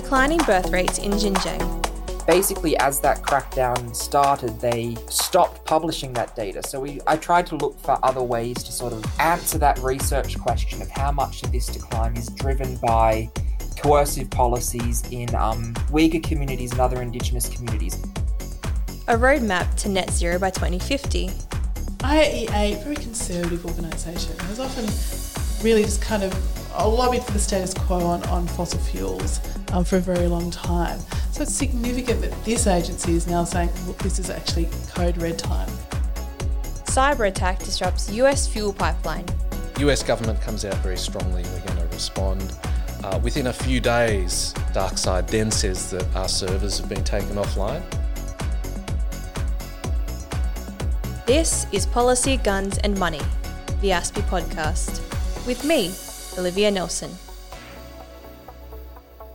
[0.00, 2.24] declining birth rates in Xinjiang.
[2.24, 6.62] Basically, as that crackdown started, they stopped publishing that data.
[6.62, 10.38] So we, I tried to look for other ways to sort of answer that research
[10.38, 13.28] question of how much of this decline is driven by
[13.76, 17.96] coercive policies in um, Uyghur communities and other indigenous communities.
[19.08, 21.30] A roadmap to net zero by 2050.
[21.98, 24.84] IAEA, very conservative organisation, has often
[25.64, 29.40] really just kind of lobbied for the status quo on, on fossil fuels
[29.72, 31.00] um, for a very long time.
[31.32, 35.38] So it's significant that this agency is now saying, look, this is actually code red
[35.38, 35.68] time.
[36.84, 39.24] Cyber attack disrupts US fuel pipeline.
[39.78, 42.54] US government comes out very strongly, we're going to respond.
[43.04, 47.82] Uh, within a few days, DarkSide then says that our servers have been taken offline.
[51.26, 53.20] This is Policy, Guns and Money,
[53.80, 55.00] the ASPI podcast,
[55.46, 55.92] with me,
[56.38, 57.18] Olivia Nelson.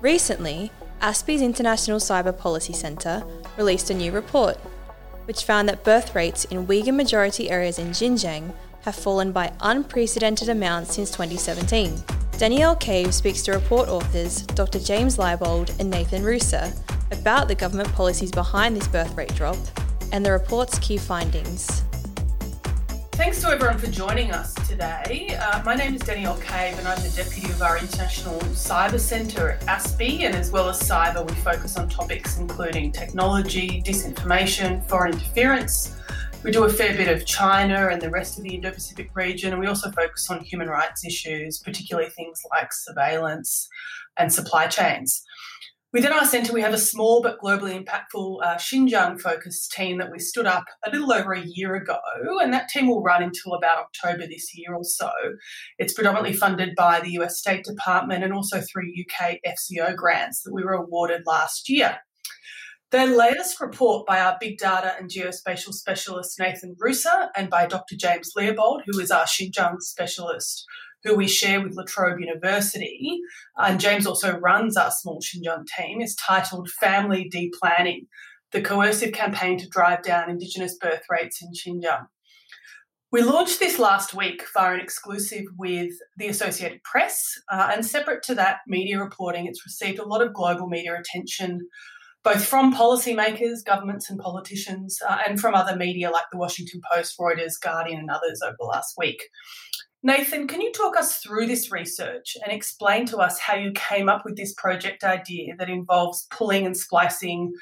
[0.01, 3.23] Recently, ASPI's International Cyber Policy Centre
[3.57, 4.57] released a new report,
[5.25, 10.49] which found that birth rates in Uyghur majority areas in Xinjiang have fallen by unprecedented
[10.49, 12.03] amounts since 2017.
[12.37, 14.79] Danielle Cave speaks to report authors Dr.
[14.79, 16.73] James Leibold and Nathan Ruser
[17.11, 19.57] about the government policies behind this birth rate drop
[20.11, 21.83] and the report's key findings.
[23.23, 25.37] Thanks to everyone for joining us today.
[25.39, 29.51] Uh, my name is Danielle Cave, and I'm the Deputy of our International Cyber Centre
[29.51, 30.23] at ASPI.
[30.23, 35.95] And as well as cyber, we focus on topics including technology, disinformation, foreign interference.
[36.43, 39.53] We do a fair bit of China and the rest of the Indo Pacific region,
[39.53, 43.69] and we also focus on human rights issues, particularly things like surveillance
[44.17, 45.23] and supply chains.
[45.93, 50.11] Within our centre, we have a small but globally impactful uh, Xinjiang focused team that
[50.11, 51.99] we stood up a little over a year ago,
[52.41, 55.11] and that team will run until about October this year or so.
[55.77, 60.51] It's predominantly funded by the US State Department and also through UK FCO grants that
[60.51, 61.99] we were awarded last year.
[62.89, 67.95] The latest report by our big data and geospatial specialist Nathan Ruser and by Dr.
[67.95, 70.65] James Leibold, who is our Xinjiang specialist,
[71.03, 73.19] who we share with La Trobe University,
[73.57, 78.07] and James also runs our small Xinjiang team, is titled Family Deplanning
[78.51, 82.07] The Coercive Campaign to Drive Down Indigenous Birth Rates in Xinjiang.
[83.11, 88.23] We launched this last week via an exclusive with the Associated Press, uh, and separate
[88.23, 91.67] to that media reporting, it's received a lot of global media attention,
[92.23, 97.15] both from policymakers, governments, and politicians, uh, and from other media like the Washington Post,
[97.19, 99.21] Reuters, Guardian, and others over the last week.
[100.05, 104.09] Nathan, can you talk us through this research and explain to us how you came
[104.09, 107.53] up with this project idea that involves pulling and splicing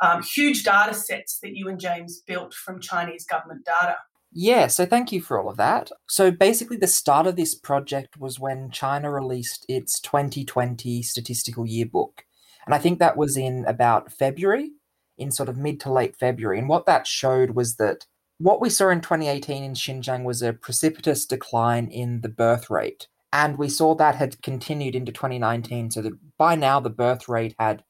[0.00, 3.96] um, huge data sets that you and James built from Chinese government data?
[4.30, 5.90] Yeah, so thank you for all of that.
[6.06, 12.24] So basically, the start of this project was when China released its 2020 statistical yearbook.
[12.64, 14.70] And I think that was in about February,
[15.16, 16.60] in sort of mid to late February.
[16.60, 18.06] And what that showed was that
[18.38, 23.08] what we saw in 2018 in Xinjiang was a precipitous decline in the birth rate.
[23.32, 27.54] And we saw that had continued into 2019, so that by now the birth rate
[27.58, 27.84] had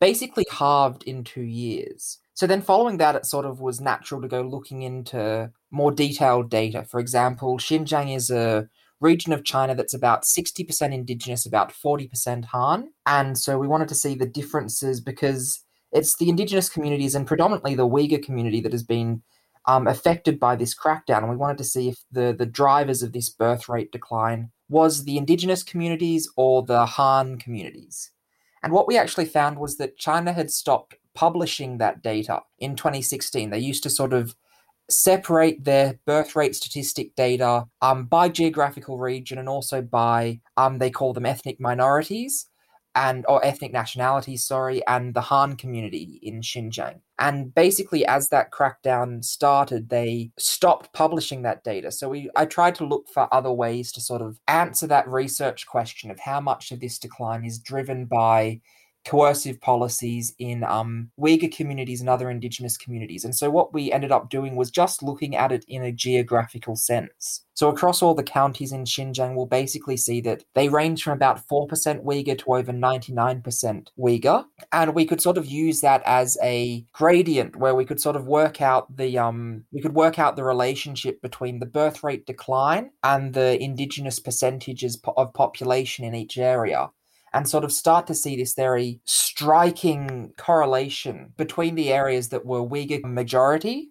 [0.00, 2.18] basically halved in two years.
[2.34, 6.50] So then, following that, it sort of was natural to go looking into more detailed
[6.50, 6.84] data.
[6.84, 8.68] For example, Xinjiang is a
[9.00, 12.90] region of China that's about 60% indigenous, about 40% Han.
[13.06, 17.74] And so we wanted to see the differences because it's the indigenous communities and predominantly
[17.74, 19.22] the Uyghur community that has been
[19.66, 21.18] um, affected by this crackdown.
[21.18, 25.04] And we wanted to see if the, the drivers of this birth rate decline was
[25.04, 28.10] the indigenous communities or the Han communities.
[28.62, 33.50] And what we actually found was that China had stopped publishing that data in 2016.
[33.50, 34.34] They used to sort of
[34.88, 40.90] separate their birth rate statistic data um, by geographical region and also by, um, they
[40.90, 42.46] call them ethnic minorities
[42.96, 47.00] and or ethnic nationalities, sorry, and the Han community in Xinjiang.
[47.18, 51.92] And basically, as that crackdown started, they stopped publishing that data.
[51.92, 55.66] So we, I tried to look for other ways to sort of answer that research
[55.66, 58.60] question of how much of this decline is driven by
[59.06, 63.24] coercive policies in um, Uyghur communities and other indigenous communities.
[63.24, 66.76] And so what we ended up doing was just looking at it in a geographical
[66.76, 67.44] sense.
[67.54, 71.40] So across all the counties in Xinjiang, we'll basically see that they range from about
[71.50, 71.68] 4%
[72.04, 74.44] Uyghur to over 99% Uyghur.
[74.72, 78.26] And we could sort of use that as a gradient where we could sort of
[78.26, 82.90] work out the um we could work out the relationship between the birth rate decline
[83.02, 86.90] and the indigenous percentages of population in each area
[87.36, 92.66] and sort of start to see this very striking correlation between the areas that were
[92.66, 93.90] Uyghur majority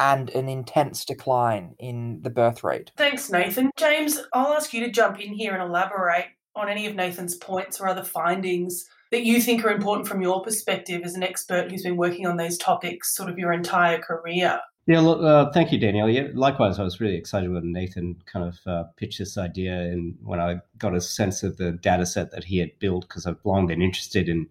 [0.00, 2.90] and an intense decline in the birth rate.
[2.96, 3.70] Thanks, Nathan.
[3.76, 6.26] James, I'll ask you to jump in here and elaborate
[6.56, 10.42] on any of Nathan's points or other findings that you think are important from your
[10.42, 14.58] perspective as an expert who's been working on these topics sort of your entire career?
[14.86, 16.08] Yeah, uh, thank you, Danielle.
[16.08, 20.16] Yeah, likewise, I was really excited when Nathan kind of uh, pitched this idea and
[20.24, 23.38] when I got a sense of the data set that he had built, because I've
[23.44, 24.48] long been interested in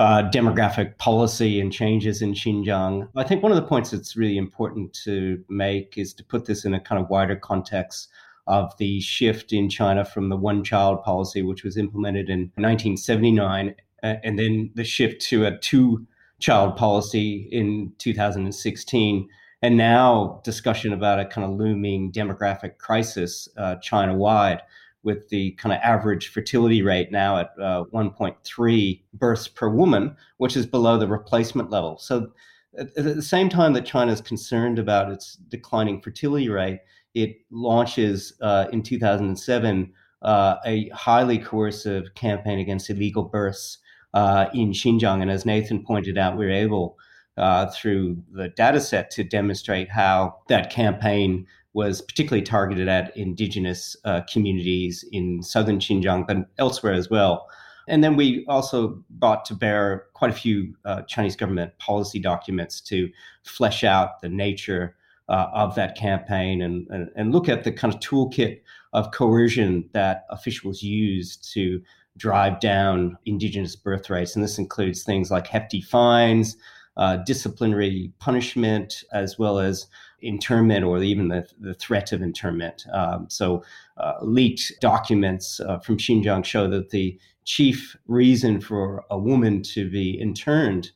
[0.00, 3.08] uh, demographic policy and changes in Xinjiang.
[3.14, 6.64] I think one of the points that's really important to make is to put this
[6.64, 8.08] in a kind of wider context
[8.48, 13.76] of the shift in China from the one child policy, which was implemented in 1979,
[14.02, 16.04] and then the shift to a two
[16.40, 19.28] child policy in 2016
[19.62, 24.62] and now discussion about a kind of looming demographic crisis uh, China wide,
[25.02, 30.56] with the kind of average fertility rate now at uh, 1.3 births per woman, which
[30.56, 31.96] is below the replacement level.
[31.98, 32.32] So,
[32.78, 36.80] at, at the same time that China is concerned about its declining fertility rate,
[37.14, 39.92] it launches uh, in 2007
[40.22, 43.78] uh, a highly coercive campaign against illegal births
[44.14, 45.22] uh, in Xinjiang.
[45.22, 46.98] And as Nathan pointed out, we we're able
[47.36, 53.96] uh, through the data set to demonstrate how that campaign was particularly targeted at indigenous
[54.04, 57.48] uh, communities in southern Xinjiang, but elsewhere as well.
[57.88, 62.80] And then we also brought to bear quite a few uh, Chinese government policy documents
[62.82, 63.08] to
[63.44, 64.96] flesh out the nature
[65.28, 68.60] uh, of that campaign and, and, and, look at the kind of toolkit
[68.92, 71.80] of coercion that officials use to
[72.16, 74.34] drive down indigenous birth rates.
[74.34, 76.56] And this includes things like hefty fines,
[76.96, 79.86] uh, disciplinary punishment as well as
[80.22, 82.84] internment or even the, the threat of internment.
[82.92, 83.62] Um, so,
[83.96, 89.90] uh, leaked documents uh, from Xinjiang show that the chief reason for a woman to
[89.90, 90.90] be interned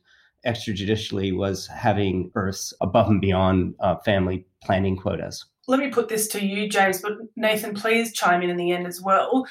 [0.45, 5.45] extrajudicially was having births above and beyond uh, family planning quotas.
[5.67, 8.85] Let me put this to you, James, but Nathan, please chime in in the end
[8.85, 9.47] as well.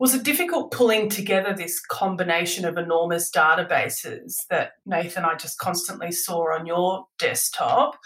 [0.00, 6.10] Was it difficult pulling together this combination of enormous databases that Nathan I just constantly
[6.10, 7.98] saw on your desktop,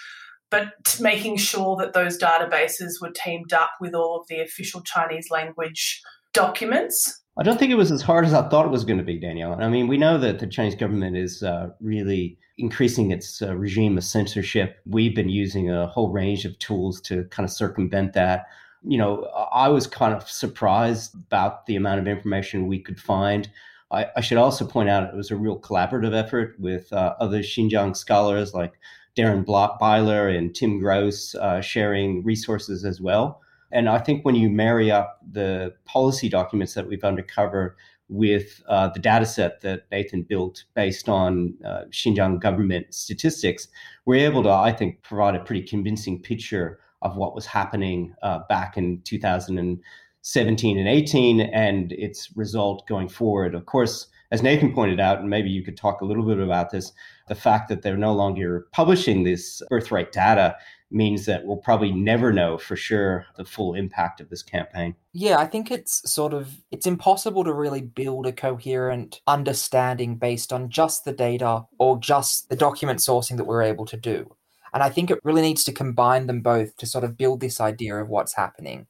[0.50, 5.30] but making sure that those databases were teamed up with all of the official Chinese
[5.30, 6.02] language
[6.32, 7.22] documents?
[7.38, 9.20] I don't think it was as hard as I thought it was going to be,
[9.20, 9.54] Danielle.
[9.62, 13.96] I mean, we know that the Chinese government is uh, really increasing its uh, regime
[13.96, 14.80] of censorship.
[14.84, 18.46] We've been using a whole range of tools to kind of circumvent that
[18.86, 23.48] you know, I was kind of surprised about the amount of information we could find.
[23.90, 27.40] I, I should also point out it was a real collaborative effort with uh, other
[27.40, 28.74] Xinjiang scholars like
[29.16, 33.40] Darren Byler and Tim Grose uh, sharing resources as well.
[33.72, 37.76] And I think when you marry up the policy documents that we've uncovered
[38.08, 43.66] with uh, the data set that Nathan built based on uh, Xinjiang government statistics,
[44.04, 48.40] we're able to, I think, provide a pretty convincing picture of what was happening uh,
[48.48, 53.54] back in 2017 and 18 and its result going forward.
[53.54, 56.70] Of course, as Nathan pointed out, and maybe you could talk a little bit about
[56.70, 56.92] this,
[57.28, 60.56] the fact that they're no longer publishing this birthright data
[60.90, 64.94] means that we'll probably never know for sure the full impact of this campaign.
[65.12, 70.52] Yeah, I think it's sort of it's impossible to really build a coherent understanding based
[70.52, 74.36] on just the data or just the document sourcing that we're able to do.
[74.74, 77.60] And I think it really needs to combine them both to sort of build this
[77.60, 78.86] idea of what's happening.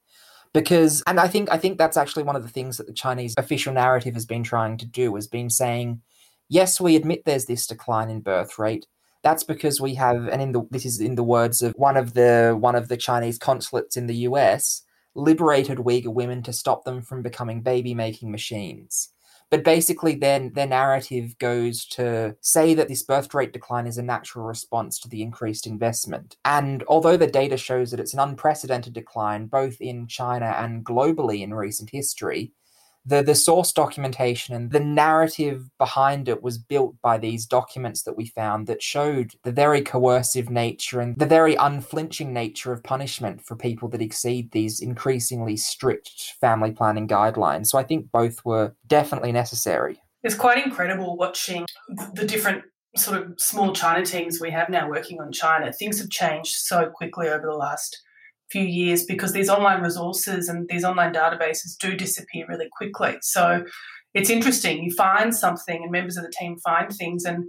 [0.55, 3.35] Because and I think I think that's actually one of the things that the Chinese
[3.37, 6.01] official narrative has been trying to do, has been saying,
[6.49, 8.87] yes, we admit there's this decline in birth rate.
[9.23, 12.15] That's because we have, and in the this is in the words of one of
[12.15, 14.83] the one of the Chinese consulates in the US,
[15.15, 19.11] liberated Uyghur women to stop them from becoming baby making machines.
[19.55, 24.03] But basically, then their narrative goes to say that this birth rate decline is a
[24.03, 26.37] natural response to the increased investment.
[26.45, 31.43] And although the data shows that it's an unprecedented decline both in China and globally
[31.43, 32.51] in recent history,
[33.07, 38.17] the the source documentation and the narrative behind it was built by these documents that
[38.17, 43.45] we found that showed the very coercive nature and the very unflinching nature of punishment
[43.45, 47.67] for people that exceed these increasingly strict family planning guidelines.
[47.67, 50.01] So I think both were definitely necessary.
[50.23, 51.67] It's quite incredible watching
[52.15, 52.65] the different
[52.97, 55.73] sort of small China teams we have now working on China.
[55.73, 58.01] Things have changed so quickly over the last
[58.51, 63.17] few years because these online resources and these online databases do disappear really quickly.
[63.23, 63.65] So
[64.13, 64.85] it's interesting.
[64.85, 67.45] You find something, and members of the team find things, and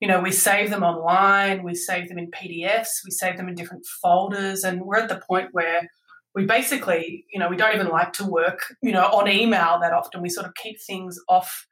[0.00, 3.54] you know we save them online, we save them in PDFs, we save them in
[3.54, 5.88] different folders, and we're at the point where
[6.36, 9.94] we basically, you know, we don't even like to work, you know, on email that
[9.94, 10.20] often.
[10.20, 11.66] We sort of keep things off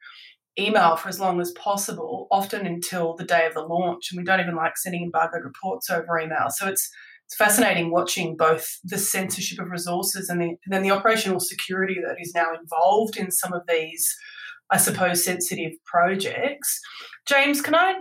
[0.57, 4.23] email for as long as possible, often until the day of the launch, and we
[4.23, 6.47] don't even like sending embargoed reports over email.
[6.49, 6.89] So it's
[7.25, 11.97] it's fascinating watching both the censorship of resources and, the, and then the operational security
[12.05, 14.15] that is now involved in some of these
[14.71, 16.81] I suppose, sensitive projects.
[17.27, 17.99] James, can I?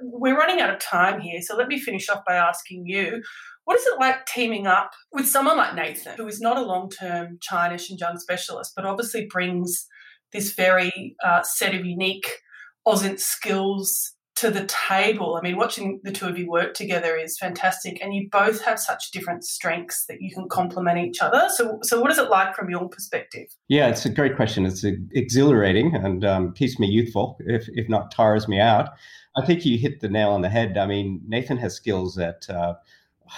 [0.00, 3.22] We're running out of time here, so let me finish off by asking you
[3.64, 6.88] what is it like teaming up with someone like Nathan, who is not a long
[6.88, 9.86] term China Xinjiang specialist, but obviously brings
[10.32, 12.38] this very uh, set of unique
[12.86, 15.36] OSINT skills to the table.
[15.36, 18.78] I mean, watching the two of you work together is fantastic, and you both have
[18.78, 21.48] such different strengths that you can complement each other.
[21.54, 23.48] So, so what is it like from your perspective?
[23.68, 24.66] Yeah, it's a great question.
[24.66, 28.90] It's exhilarating and um, keeps me youthful, if if not tires me out.
[29.38, 30.78] I think you hit the nail on the head.
[30.78, 32.48] I mean, Nathan has skills that.
[32.48, 32.74] Uh,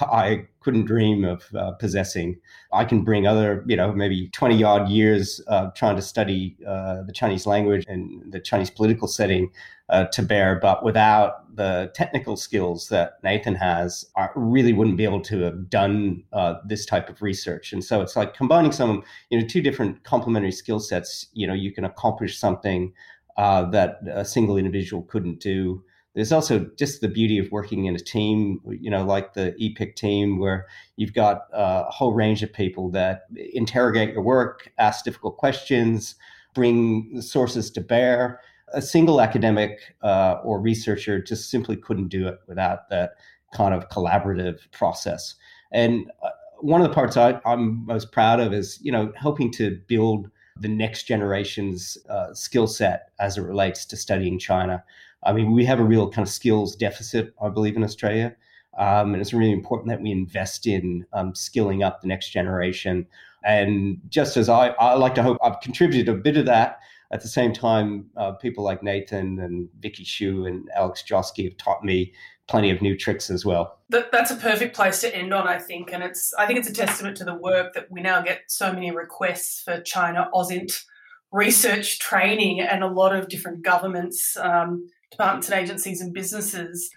[0.00, 2.38] I couldn't dream of uh, possessing.
[2.72, 7.02] I can bring other, you know, maybe 20 odd years uh, trying to study uh,
[7.02, 9.50] the Chinese language and the Chinese political setting
[9.88, 15.04] uh, to bear, but without the technical skills that Nathan has, I really wouldn't be
[15.04, 17.72] able to have done uh, this type of research.
[17.72, 21.54] And so it's like combining some, you know, two different complementary skill sets, you know,
[21.54, 22.92] you can accomplish something
[23.38, 25.82] uh, that a single individual couldn't do
[26.18, 29.94] there's also just the beauty of working in a team, you know, like the EPIC
[29.94, 35.36] team, where you've got a whole range of people that interrogate your work, ask difficult
[35.36, 36.16] questions,
[36.54, 38.40] bring sources to bear.
[38.74, 43.12] A single academic uh, or researcher just simply couldn't do it without that
[43.54, 45.36] kind of collaborative process.
[45.70, 49.52] And uh, one of the parts I, am most proud of is, you know, helping
[49.52, 54.82] to build the next generation's uh, skill set as it relates to studying China.
[55.24, 58.36] I mean, we have a real kind of skills deficit, I believe, in Australia.
[58.78, 63.06] Um, and it's really important that we invest in um, skilling up the next generation.
[63.44, 66.78] And just as I, I like to hope I've contributed a bit of that,
[67.10, 71.56] at the same time, uh, people like Nathan and Vicky Xu and Alex Joske have
[71.56, 72.12] taught me
[72.48, 73.78] plenty of new tricks as well.
[73.88, 76.68] That, that's a perfect place to end on, I think, and it's I think it's
[76.68, 80.84] a testament to the work that we now get so many requests for China OSINT
[81.32, 86.90] research training, and a lot of different governments um, departments and agencies and businesses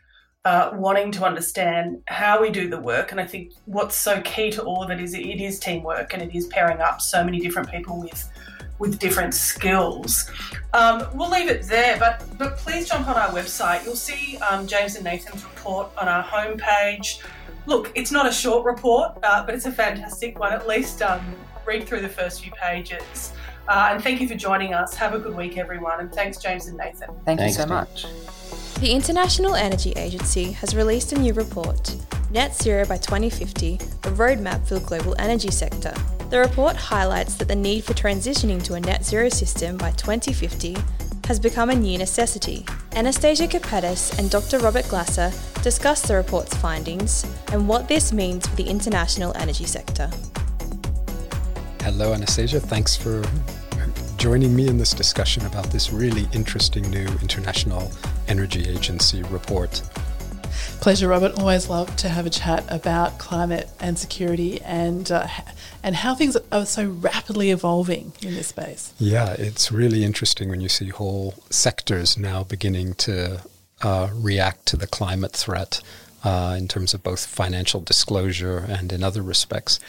[0.44, 3.12] uh, wanting to understand how we do the work.
[3.12, 6.22] And I think what's so key to all of it is it is teamwork and
[6.22, 8.28] it is pairing up so many different people with
[8.80, 10.32] with different skills.
[10.74, 13.86] Um, we'll leave it there, but but please jump on our website.
[13.86, 17.22] You'll see um, James and Nathan's report on our homepage.
[17.68, 20.52] Look, it's not a short report, uh, but it's a fantastic one.
[20.52, 21.24] At least um,
[21.64, 23.34] read through the first few pages.
[23.68, 24.96] Uh, and thank you for joining us.
[24.96, 26.00] Have a good week, everyone.
[26.00, 27.10] And thanks, James and Nathan.
[27.26, 28.06] Thank thanks, you so much.
[28.80, 31.96] The International Energy Agency has released a new report,
[32.32, 33.78] Net Zero by 2050 A
[34.12, 35.94] Roadmap for the Global Energy Sector.
[36.32, 40.78] The report highlights that the need for transitioning to a net zero system by 2050
[41.28, 42.66] has become a new necessity.
[42.94, 44.60] Anastasia Kapetas and Dr.
[44.60, 50.10] Robert Glasser discuss the report's findings and what this means for the international energy sector.
[51.84, 52.60] Hello, Anastasia.
[52.60, 53.24] Thanks for
[54.18, 57.92] joining me in this discussion about this really interesting new International
[58.28, 59.82] Energy Agency report.
[60.80, 61.40] Pleasure, Robert.
[61.40, 65.28] Always love to have a chat about climate and security and uh,
[65.82, 68.94] and how things are so rapidly evolving in this space.
[69.00, 73.42] Yeah, it's really interesting when you see whole sectors now beginning to
[73.82, 75.82] uh, react to the climate threat
[76.24, 79.80] uh, in terms of both financial disclosure and in other respects.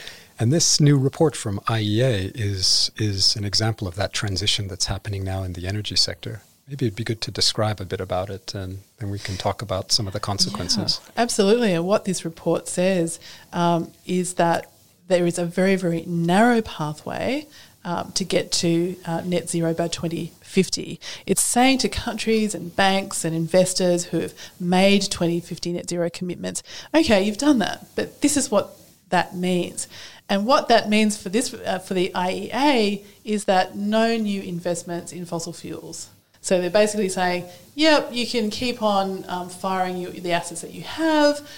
[0.43, 5.23] And this new report from IEA is is an example of that transition that's happening
[5.23, 6.43] now in the energy sector.
[6.67, 9.63] Maybe it'd be good to describe a bit about it, and then we can talk
[9.63, 11.01] about some of the consequences.
[11.01, 11.73] Yeah, absolutely.
[11.75, 13.21] And what this report says
[13.53, 14.69] um, is that
[15.07, 17.47] there is a very, very narrow pathway
[17.85, 20.99] um, to get to uh, net zero by 2050.
[21.25, 26.65] It's saying to countries and banks and investors who have made 2050 net zero commitments,
[26.93, 28.77] okay, you've done that, but this is what
[29.13, 29.87] that means.
[30.29, 35.13] And what that means for this uh, for the IEA is that no new investments
[35.13, 36.09] in fossil fuels.
[36.41, 40.73] So they're basically saying, yep, you can keep on um, firing you, the assets that
[40.73, 41.49] you have,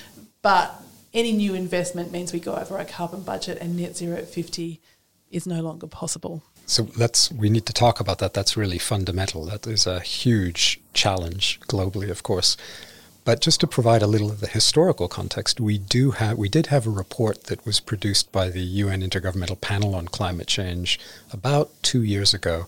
[0.43, 0.83] but
[1.15, 4.81] any new investment means we go over our carbon budget and net zero at 50
[5.31, 6.43] is no longer possible.
[6.67, 8.35] So that's we need to talk about that.
[8.35, 9.45] That's really fundamental.
[9.47, 12.57] That is a huge challenge globally, of course.
[13.25, 16.67] But just to provide a little of the historical context, we do have we did
[16.67, 21.01] have a report that was produced by the UN Intergovernmental Panel on Climate Change
[21.33, 22.67] about two years ago,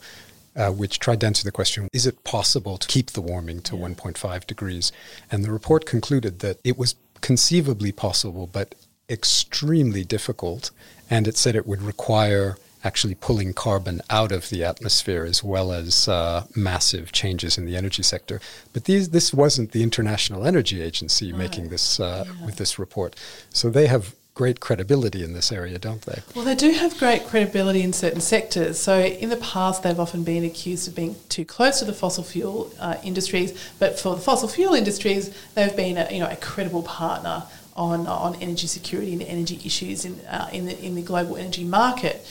[0.57, 3.77] uh, which tried to answer the question: Is it possible to keep the warming to
[3.77, 3.87] yeah.
[3.89, 4.93] 1.5 degrees?
[5.31, 8.75] And the report concluded that it was conceivably possible, but
[9.11, 10.71] extremely difficult,
[11.11, 12.57] and it said it would require
[12.87, 17.77] actually pulling carbon out of the atmosphere as well as uh, massive changes in the
[17.77, 18.41] energy sector.
[18.73, 22.47] But these, this wasn't the International Energy Agency making this uh, yeah.
[22.47, 23.17] with this report.
[23.51, 26.21] So they have great credibility in this area, don't they?
[26.35, 28.79] Well, they do have great credibility in certain sectors.
[28.79, 32.23] So, in the past, they've often been accused of being too close to the fossil
[32.23, 36.37] fuel uh, industries, but for the fossil fuel industries, they've been a, you know a
[36.37, 41.03] credible partner on on energy security and energy issues in uh, in the in the
[41.03, 42.27] global energy market.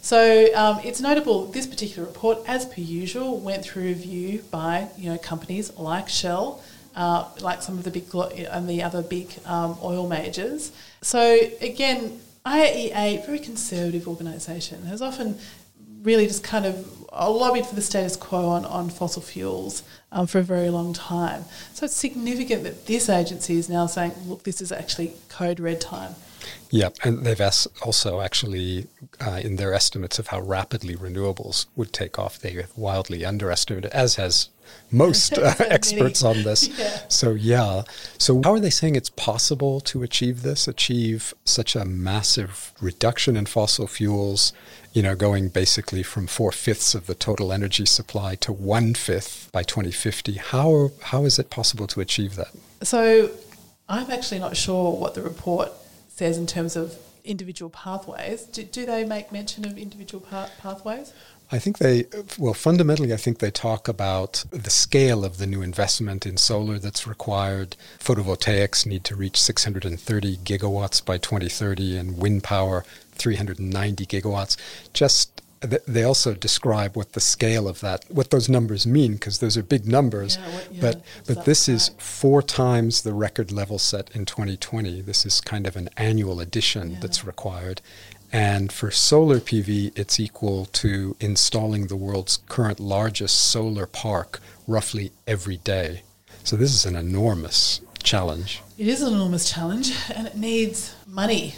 [0.00, 5.10] So um, it's notable this particular report, as per usual, went through review by you
[5.10, 6.62] know companies like Shell,
[6.96, 10.72] uh, like some of the big and the other big um, oil majors.
[11.02, 15.38] So again, IAEA, very conservative organisation, has often
[16.02, 20.38] really just kind of lobbied for the status quo on, on fossil fuels um, for
[20.38, 21.44] a very long time.
[21.74, 25.80] So it's significant that this agency is now saying, look, this is actually code red
[25.80, 26.14] time.
[26.70, 27.40] Yeah, and they've
[27.82, 28.88] also actually,
[29.20, 33.90] uh, in their estimates of how rapidly renewables would take off, they have wildly underestimated,
[33.92, 34.50] as has
[34.90, 36.68] most uh, experts on this.
[36.78, 37.00] Yeah.
[37.08, 37.82] So, yeah.
[38.18, 43.36] So, how are they saying it's possible to achieve this, achieve such a massive reduction
[43.36, 44.52] in fossil fuels,
[44.92, 49.50] you know, going basically from four fifths of the total energy supply to one fifth
[49.50, 50.34] by 2050?
[50.34, 52.50] How, how is it possible to achieve that?
[52.82, 53.30] So,
[53.88, 55.72] I'm actually not sure what the report
[56.18, 58.42] says in terms of individual pathways.
[58.42, 61.12] Do, do they make mention of individual pa- pathways?
[61.50, 62.04] I think they,
[62.36, 66.78] well, fundamentally, I think they talk about the scale of the new investment in solar
[66.78, 67.76] that's required.
[68.00, 74.56] Photovoltaics need to reach 630 gigawatts by 2030, and wind power 390 gigawatts.
[74.92, 79.56] Just they also describe what the scale of that, what those numbers mean, because those
[79.56, 80.36] are big numbers.
[80.36, 85.00] Yeah, what, yeah, but but this is four times the record level set in 2020.
[85.02, 86.98] This is kind of an annual addition yeah.
[87.00, 87.80] that's required.
[88.30, 95.12] And for solar PV, it's equal to installing the world's current largest solar park roughly
[95.26, 96.02] every day.
[96.44, 98.62] So this is an enormous challenge.
[98.78, 101.54] It is an enormous challenge and it needs money,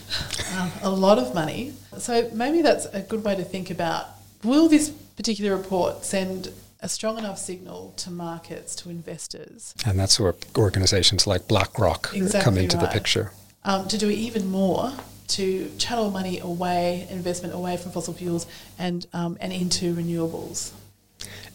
[0.57, 1.75] um, a lot of money.
[1.99, 4.07] So maybe that's a good way to think about
[4.42, 9.74] will this particular report send a strong enough signal to markets, to investors?
[9.87, 12.87] And that's where organizations like BlackRock exactly come into right.
[12.87, 13.33] the picture.
[13.64, 14.92] Um, to do even more
[15.29, 18.46] to channel money away, investment away from fossil fuels
[18.79, 20.72] and, um, and into renewables.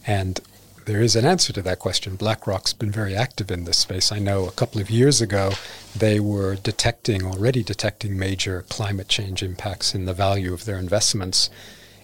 [0.06, 0.40] And
[0.86, 2.14] there is an answer to that question.
[2.14, 4.12] BlackRock's been very active in this space.
[4.12, 5.52] I know a couple of years ago
[5.96, 11.50] they were detecting, already detecting major climate change impacts in the value of their investments,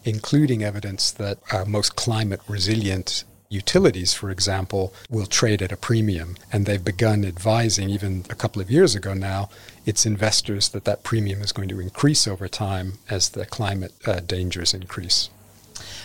[0.04, 6.36] including evidence that uh, most climate resilient utilities, for example, will trade at a premium.
[6.52, 9.48] And they've begun advising, even a couple of years ago now,
[9.86, 14.20] its investors that that premium is going to increase over time as the climate uh,
[14.20, 15.30] dangers increase.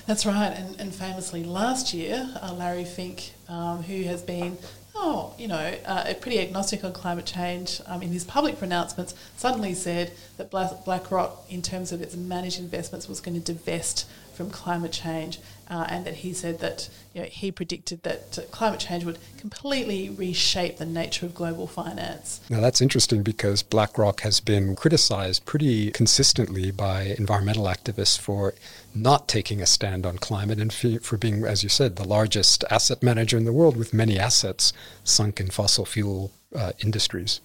[0.07, 4.57] That's right, and, and famously last year, uh, Larry Fink, um, who has been
[4.95, 9.73] oh, you know, uh, pretty agnostic on climate change um, in his public pronouncements, suddenly
[9.73, 14.91] said that BlackRock, in terms of its managed investments, was going to divest from climate
[14.91, 15.39] change,
[15.69, 19.19] uh, and that he said that you know, he predicted that uh, climate change would
[19.37, 22.41] completely reshape the nature of global finance.
[22.49, 28.53] Now that's interesting because BlackRock has been criticized pretty consistently by environmental activists for
[28.93, 33.03] not taking a stand on climate and for being, as you said, the largest asset
[33.03, 37.41] manager in the world with many assets sunk in fossil fuel uh, industries.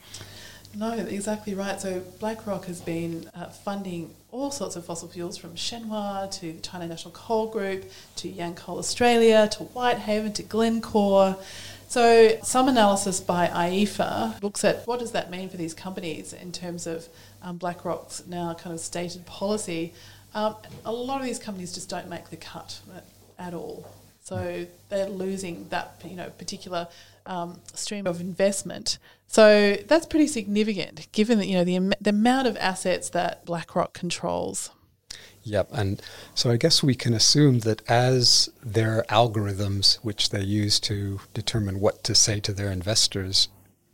[0.74, 1.80] No, exactly right.
[1.80, 6.88] So BlackRock has been uh, funding all sorts of fossil fuels from Shenhua to China
[6.88, 7.84] National Coal Group
[8.16, 11.36] to Yancoal Australia to Whitehaven to Glencore.
[11.86, 16.50] So some analysis by IEEFA looks at what does that mean for these companies in
[16.50, 17.06] terms of
[17.42, 19.92] um, BlackRock's now kind of stated policy.
[20.34, 22.80] Um, a lot of these companies just don't make the cut
[23.38, 23.86] at all.
[24.22, 26.88] So they're losing that you know particular
[27.26, 28.98] um, stream of investment.
[29.32, 33.94] So that's pretty significant, given that you know the the amount of assets that BlackRock
[33.94, 34.70] controls.
[35.42, 36.02] Yep, and
[36.34, 41.80] so I guess we can assume that as their algorithms, which they use to determine
[41.80, 43.48] what to say to their investors,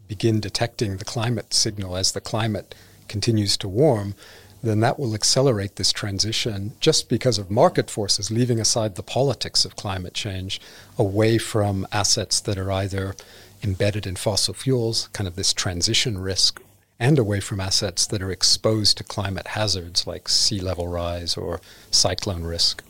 [0.09, 2.75] begin detecting the climate signal as the climate
[3.07, 4.17] continues to warm,
[4.61, 9.65] then that will accelerate this transition just because of market forces, leaving aside the politics
[9.65, 10.61] of climate change,
[10.99, 13.15] away from assets that are either
[13.63, 16.61] embedded in fossil fuels, kind of this transition risk,
[17.01, 21.61] and away from assets that are exposed to climate hazards like sea level rise or
[21.91, 22.83] cyclone risk.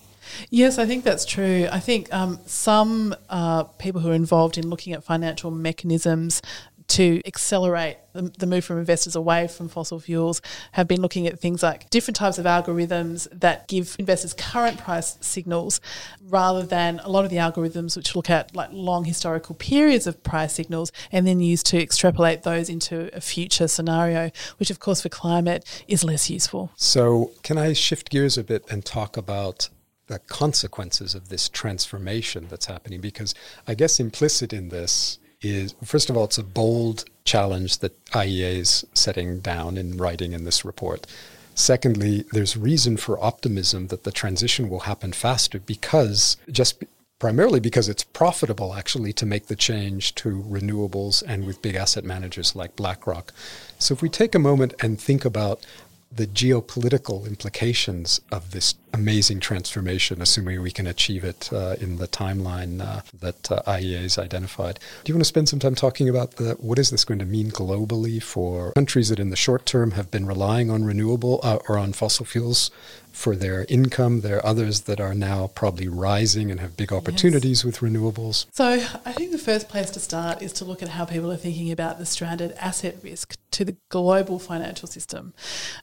[0.51, 1.69] Yes, I think that's true.
[1.71, 6.43] I think um, some uh, people who are involved in looking at financial mechanisms
[6.89, 10.41] to accelerate the, the move from investors away from fossil fuels
[10.73, 15.19] have been looking at things like different types of algorithms that give investors current price
[15.21, 15.81] signals
[16.23, 20.23] rather than a lot of the algorithms which look at like long historical periods of
[20.23, 25.03] price signals and then use to extrapolate those into a future scenario, which of course
[25.03, 26.73] for climate is less useful.
[26.77, 29.69] So, can I shift gears a bit and talk about
[30.07, 33.01] the consequences of this transformation that's happening?
[33.01, 33.35] Because
[33.67, 38.59] I guess implicit in this is, first of all, it's a bold challenge that IEA
[38.59, 41.07] is setting down in writing in this report.
[41.55, 46.85] Secondly, there's reason for optimism that the transition will happen faster because just
[47.19, 52.05] primarily because it's profitable actually to make the change to renewables and with big asset
[52.05, 53.33] managers like BlackRock.
[53.79, 55.67] So if we take a moment and think about
[56.11, 62.09] the geopolitical implications of this amazing transformation, assuming we can achieve it uh, in the
[62.09, 64.79] timeline uh, that uh, IEA has identified.
[65.05, 67.27] Do you want to spend some time talking about the, what is this going to
[67.27, 71.59] mean globally for countries that in the short term have been relying on renewable uh,
[71.69, 72.71] or on fossil fuels
[73.19, 74.21] for their income.
[74.21, 77.65] There are others that are now probably rising and have big opportunities yes.
[77.65, 78.47] with renewables.
[78.53, 78.65] So
[79.05, 81.73] I think the first place to start is to look at how people are thinking
[81.73, 85.35] about the stranded asset risk to the global financial system.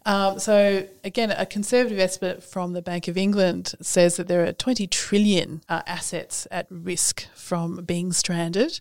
[0.06, 4.54] Um, so again, a conservative estimate from the Bank of England says that there are
[4.54, 8.80] 20 trillion uh, assets at risk from being stranded.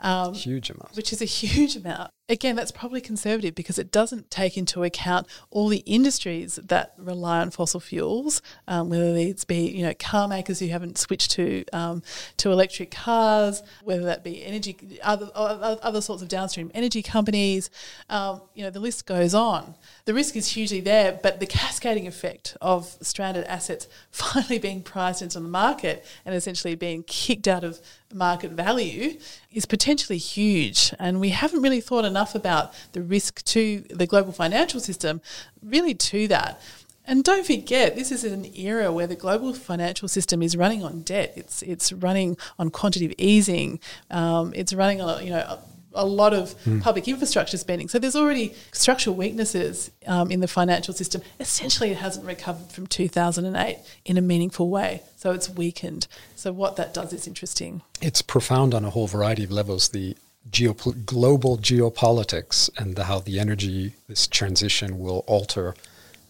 [0.00, 0.96] Um, huge amount.
[0.96, 5.26] Which is a huge amount again, that's probably conservative because it doesn't take into account
[5.50, 10.26] all the industries that rely on fossil fuels, um, whether it's be you know car
[10.26, 12.02] makers who haven't switched to um,
[12.38, 17.70] to electric cars, whether that be energy other other sorts of downstream energy companies.
[18.10, 19.74] Um, you know the list goes on.
[20.04, 25.22] The risk is hugely there, but the cascading effect of stranded assets finally being priced
[25.22, 27.80] into the market and essentially being kicked out of
[28.12, 29.18] market value
[29.52, 30.94] is potentially huge.
[30.98, 35.20] And we haven't really thought enough about the risk to the global financial system,
[35.62, 36.60] really to that.
[37.08, 41.02] And don't forget, this is an era where the global financial system is running on
[41.02, 41.32] debt.
[41.36, 43.78] It's it's running on quantitative easing.
[44.10, 45.60] Um, it's running on you know
[45.96, 46.82] a lot of mm.
[46.82, 47.88] public infrastructure spending.
[47.88, 51.22] So there's already structural weaknesses um, in the financial system.
[51.40, 55.02] Essentially, it hasn't recovered from 2008 in a meaningful way.
[55.16, 56.06] So it's weakened.
[56.36, 57.82] So what that does is interesting.
[58.00, 59.88] It's profound on a whole variety of levels.
[59.88, 60.16] The
[60.50, 65.74] geop- global geopolitics and the, how the energy this transition will alter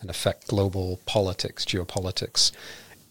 [0.01, 2.53] and affect global politics, geopolitics.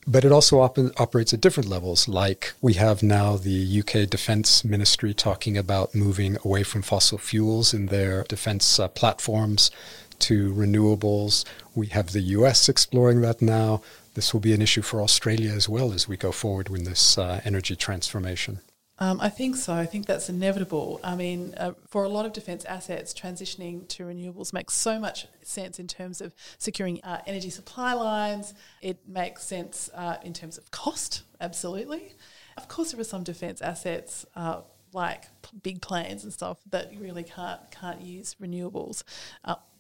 [0.07, 2.07] But it also op- operates at different levels.
[2.07, 7.73] Like we have now the UK Defence Ministry talking about moving away from fossil fuels
[7.73, 9.71] in their defence uh, platforms
[10.19, 11.43] to renewables.
[11.73, 13.81] We have the US exploring that now.
[14.13, 17.17] This will be an issue for Australia as well as we go forward with this
[17.17, 18.59] uh, energy transformation.
[18.97, 19.73] Um, I think so.
[19.73, 21.01] I think that's inevitable.
[21.03, 25.27] I mean, uh, for a lot of defence assets, transitioning to renewables makes so much
[25.41, 28.53] sense in terms of securing uh, energy supply lines.
[28.81, 32.13] It makes sense uh, in terms of cost, absolutely.
[32.58, 34.62] Of course, there are some defence assets uh,
[34.93, 35.25] like
[35.62, 39.03] big planes and stuff that really can't can't use renewables.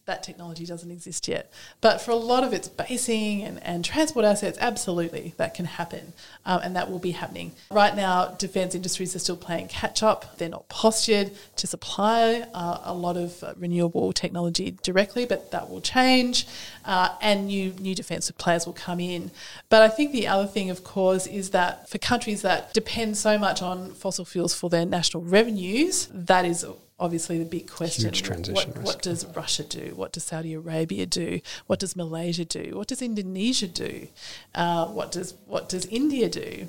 [0.05, 1.51] That technology doesn't exist yet.
[1.81, 6.13] But for a lot of its basing and, and transport assets, absolutely, that can happen.
[6.45, 7.53] Um, and that will be happening.
[7.71, 10.37] Right now, defence industries are still playing catch up.
[10.37, 15.71] They're not postured to supply uh, a lot of uh, renewable technology directly, but that
[15.71, 16.45] will change.
[16.85, 19.31] Uh, and new, new defence players will come in.
[19.69, 23.39] But I think the other thing, of course, is that for countries that depend so
[23.39, 26.63] much on fossil fuels for their national revenues, that is
[26.99, 28.05] obviously the big question.
[28.05, 29.93] Huge transition what, what, does Russia do?
[29.95, 31.41] What does Saudi Arabia do?
[31.67, 32.71] What does Malaysia do?
[32.75, 34.07] What does Indonesia do?
[34.53, 36.67] Uh, what does what does India do?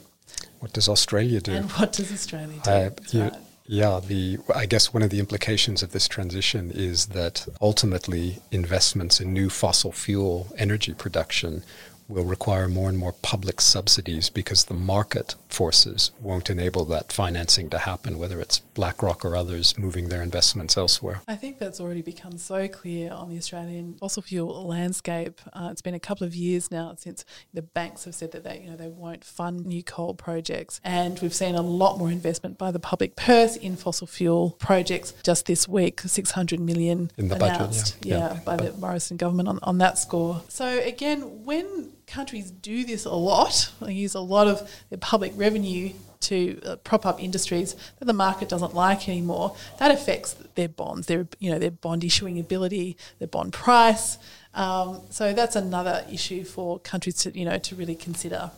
[0.60, 1.52] What does Australia do?
[1.52, 2.70] And what does Australia do?
[2.70, 3.36] Uh, you, right.
[3.68, 9.20] Yeah, the I guess one of the implications of this transition is that ultimately investments
[9.20, 11.64] in new fossil fuel energy production
[12.08, 17.68] will require more and more public subsidies because the market forces won't enable that financing
[17.70, 21.20] to happen, whether it's BlackRock or others moving their investments elsewhere.
[21.26, 25.40] I think that's already become so clear on the Australian fossil fuel landscape.
[25.52, 28.60] Uh, it's been a couple of years now since the banks have said that they,
[28.60, 32.58] you know, they won't fund new coal projects, and we've seen a lot more investment
[32.58, 35.14] by the public purse in fossil fuel projects.
[35.22, 39.16] Just this week, 600 million in the announced, budget, yeah, yeah, yeah by the Morrison
[39.16, 40.42] government on, on that score.
[40.48, 43.72] So again, when countries do this a lot.
[43.80, 48.12] They use a lot of their public revenue to uh, prop up industries that the
[48.12, 49.54] market doesn't like anymore.
[49.78, 54.18] That affects their bonds, their you know their bond issuing ability, their bond price.
[54.54, 58.50] Um, so that's another issue for countries to you know to really consider.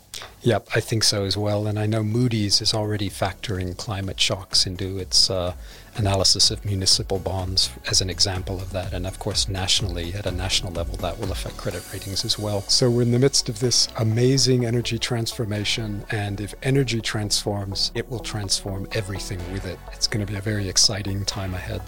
[0.42, 1.66] Yep, I think so as well.
[1.66, 5.54] And I know Moody's is already factoring climate shocks into its uh,
[5.98, 8.92] analysis of municipal bonds as an example of that.
[8.92, 12.62] And of course, nationally, at a national level, that will affect credit ratings as well.
[12.62, 16.04] So we're in the midst of this amazing energy transformation.
[16.11, 19.78] And if energy transforms, it will transform everything with it.
[19.92, 21.82] It's going to be a very exciting time ahead.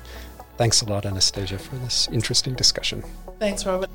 [0.56, 3.02] Thanks a lot, Anastasia, for this interesting discussion.
[3.38, 3.90] Thanks, Robert.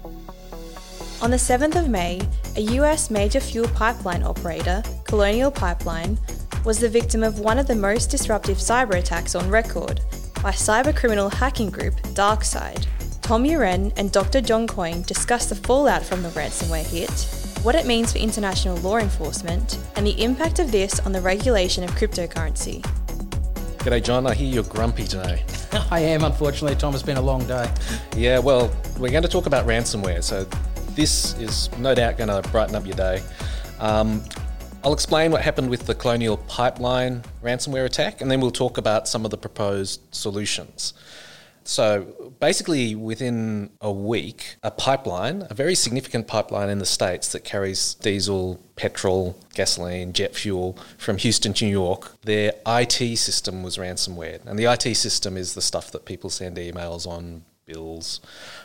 [1.26, 2.22] On the 7th of May,
[2.56, 6.20] a US major fuel pipeline operator, Colonial Pipeline,
[6.64, 10.02] was the victim of one of the most disruptive cyber attacks on record
[10.44, 12.86] by cybercriminal hacking group DarkSide.
[13.24, 14.40] Tom Uren and Dr.
[14.40, 17.10] John Coyne discussed the fallout from the ransomware hit,
[17.64, 21.84] what it means for international law enforcement, and the impact of this on the regulation
[21.84, 22.84] of cryptocurrency.
[23.80, 24.28] G'day, John.
[24.28, 25.44] I hear you're grumpy today.
[25.90, 26.94] I am, unfortunately, Tom.
[26.94, 27.68] It's been a long day.
[28.16, 30.46] Yeah, well, we're going to talk about ransomware, so
[30.96, 33.22] this is no doubt going to brighten up your day.
[33.80, 34.24] Um,
[34.84, 39.08] I'll explain what happened with the Colonial Pipeline ransomware attack, and then we'll talk about
[39.08, 40.94] some of the proposed solutions.
[41.68, 47.44] So, basically, within a week, a pipeline, a very significant pipeline in the States that
[47.44, 53.78] carries diesel, petrol, gasoline, jet fuel from Houston to New York, their IT system was
[53.78, 54.46] ransomware.
[54.46, 58.22] And the IT system is the stuff that people send emails on, bills.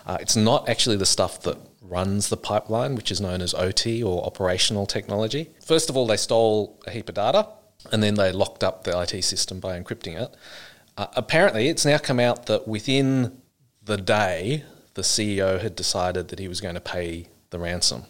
[0.07, 4.03] Uh, it's not actually the stuff that runs the pipeline, which is known as OT
[4.03, 5.51] or operational technology.
[5.65, 7.49] First of all, they stole a heap of data
[7.91, 10.35] and then they locked up the IT system by encrypting it.
[10.97, 13.41] Uh, apparently, it's now come out that within
[13.83, 18.05] the day, the CEO had decided that he was going to pay the ransom.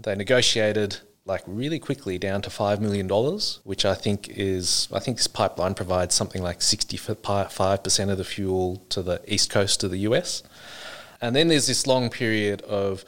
[0.00, 5.00] They negotiated like really quickly down to five million dollars, which I think is I
[5.00, 9.50] think this pipeline provides something like sixty five percent of the fuel to the east
[9.50, 10.42] coast of the US.
[11.20, 13.04] And then there's this long period of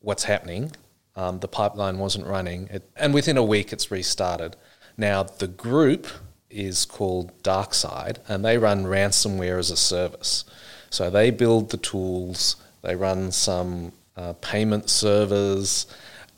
[0.00, 0.72] what's happening.
[1.16, 4.56] Um, the pipeline wasn't running, it, and within a week it's restarted.
[4.96, 6.06] Now the group
[6.50, 10.44] is called DarkSide, and they run ransomware as a service.
[10.90, 15.86] So they build the tools, they run some uh, payment servers,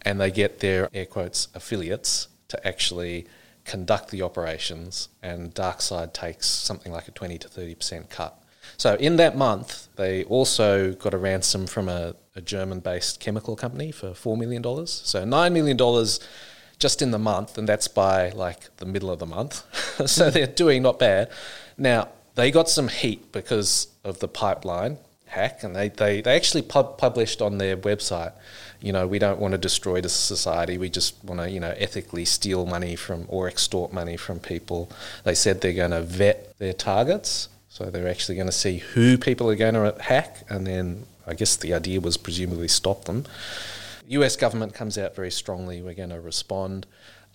[0.07, 3.27] and they get their air quotes affiliates to actually
[3.65, 5.09] conduct the operations.
[5.23, 8.41] And DarkSide takes something like a 20 to 30 percent cut.
[8.77, 13.91] So in that month, they also got a ransom from a, a German-based chemical company
[13.91, 14.93] for four million dollars.
[15.05, 16.21] So nine million dollars
[16.79, 19.65] just in the month, and that's by like the middle of the month.
[20.07, 20.31] so hmm.
[20.31, 21.31] they're doing not bad.
[21.77, 26.63] Now they got some heat because of the pipeline hack, and they they, they actually
[26.63, 28.33] pub- published on their website.
[28.81, 30.79] You know, we don't want to destroy the society.
[30.79, 34.91] We just want to, you know, ethically steal money from or extort money from people.
[35.25, 39.19] They said they're going to vet their targets so they're actually going to see who
[39.19, 43.27] people are going to hack, and then I guess the idea was presumably stop them.
[44.07, 45.83] US government comes out very strongly.
[45.83, 46.87] We're going to respond.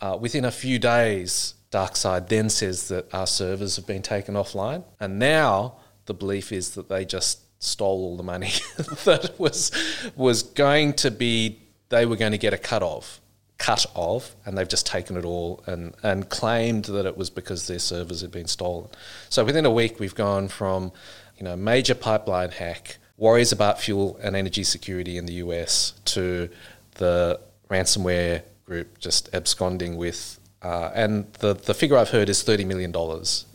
[0.01, 4.83] Uh, within a few days, DarkSide then says that our servers have been taken offline,
[4.99, 5.75] and now
[6.07, 8.51] the belief is that they just stole all the money
[9.05, 9.71] that was
[10.17, 13.21] was going to be they were going to get a cut of
[13.61, 17.67] cut of, and they've just taken it all and, and claimed that it was because
[17.67, 18.89] their servers had been stolen.
[19.29, 20.91] So within a week, we've gone from
[21.37, 26.49] you know major pipeline hack, worries about fuel and energy security in the US, to
[26.95, 30.39] the ransomware group just absconding with.
[30.61, 32.93] Uh, and the, the figure I've heard is $30 million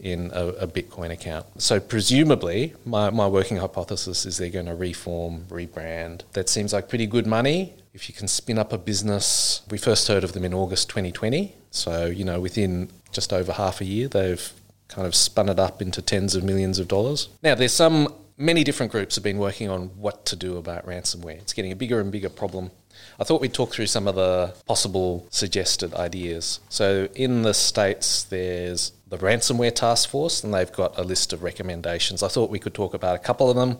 [0.01, 1.47] in a, a, Bitcoin account.
[1.63, 6.23] So, presumably, my, my working hypothesis is they're going to reform, rebrand.
[6.33, 10.07] That seems like pretty good money if you can spin up a business, we first
[10.07, 11.55] heard of them in August 2020.
[11.71, 14.53] So, you know, within just over half a year, they've
[14.89, 17.31] kind of spun it up into tens of millions of dollars.
[17.43, 21.39] Now, there's some, many different groups have been working on what to do about ransomware.
[21.39, 22.71] It's getting a bigger and bigger problem.
[23.19, 26.61] I thought we'd talk through some of the possible suggested ideas.
[26.69, 31.43] So, in the States, there's the Ransomware Task Force, and they've got a list of
[31.43, 32.23] recommendations.
[32.23, 33.79] I thought we could talk about a couple of them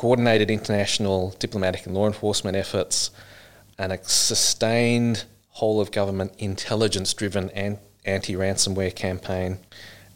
[0.00, 3.10] coordinated international diplomatic and law enforcement efforts,
[3.78, 9.58] and a sustained whole of government intelligence driven anti ransomware campaign.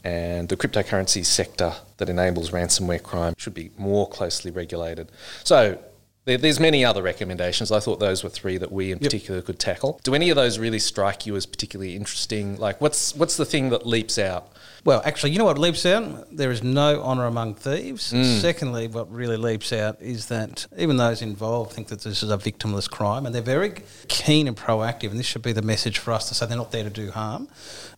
[0.02, 5.12] And the cryptocurrency sector that enables ransomware crime should be more closely regulated.
[5.44, 5.78] So,
[6.24, 7.70] there's many other recommendations.
[7.70, 9.02] I thought those were three that we in yep.
[9.02, 10.00] particular could tackle.
[10.04, 12.56] Do any of those really strike you as particularly interesting?
[12.56, 14.50] Like, what's what's the thing that leaps out?
[14.84, 16.26] Well, actually, you know what leaps out?
[16.30, 18.12] There is no honour among thieves.
[18.12, 18.40] Mm.
[18.40, 22.36] Secondly, what really leaps out is that even those involved think that this is a
[22.36, 23.72] victimless crime and they're very
[24.08, 26.70] keen and proactive, and this should be the message for us to say they're not
[26.70, 27.48] there to do harm.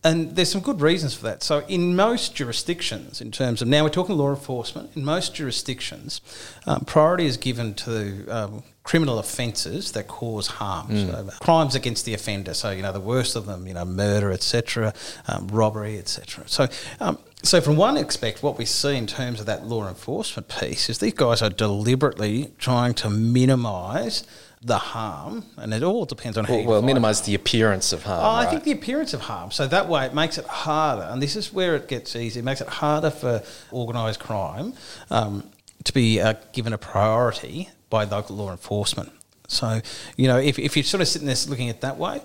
[0.01, 1.43] And there's some good reasons for that.
[1.43, 6.21] So, in most jurisdictions, in terms of now we're talking law enforcement, in most jurisdictions,
[6.65, 12.13] um, priority is given to um, criminal offences that cause harm, so crimes against the
[12.13, 12.53] offender.
[12.53, 14.93] So you know the worst of them, you know, murder, etc.,
[15.27, 16.45] um, robbery, etc.
[16.47, 16.67] So.
[17.01, 20.89] Um, so, from one aspect, what we see in terms of that law enforcement piece
[20.89, 24.25] is these guys are deliberately trying to minimise
[24.59, 28.03] the harm, and it all depends on how Well, you well minimise the appearance of
[28.03, 28.25] harm.
[28.25, 29.51] Oh, I think the appearance of harm.
[29.51, 32.39] So that way it makes it harder, and this is where it gets easy.
[32.39, 34.73] It makes it harder for organised crime
[35.11, 35.43] um,
[35.83, 39.11] to be uh, given a priority by local law enforcement.
[39.47, 39.81] So,
[40.17, 42.21] you know, if, if you're sort of sitting there looking at it that way,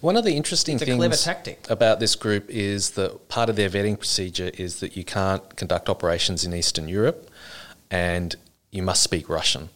[0.00, 1.70] One of the interesting things clever tactic.
[1.70, 5.88] about this group is that part of their vetting procedure is that you can't conduct
[5.88, 7.30] operations in Eastern Europe
[7.92, 8.34] and
[8.72, 9.68] you must speak Russian.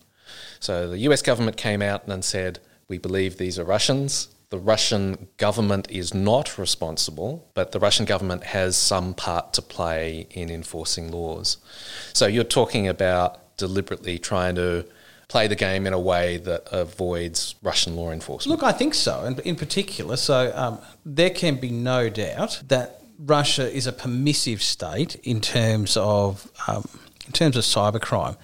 [0.59, 4.29] So the US government came out and said, We believe these are Russians.
[4.51, 10.27] The Russian government is not responsible, but the Russian government has some part to play
[10.31, 11.59] in enforcing laws.
[12.12, 14.87] So you're talking about deliberately trying to
[15.29, 18.61] play the game in a way that avoids Russian law enforcement.
[18.61, 23.03] Look, I think so, and in particular, so um, there can be no doubt that
[23.19, 26.88] Russia is a permissive state in terms of um,
[27.27, 28.37] in terms of cybercrime.